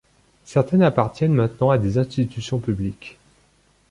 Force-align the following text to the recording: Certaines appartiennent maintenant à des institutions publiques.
Certaines 0.45 0.81
appartiennent 0.81 1.35
maintenant 1.35 1.69
à 1.69 1.77
des 1.77 1.99
institutions 1.99 2.57
publiques. 2.57 3.19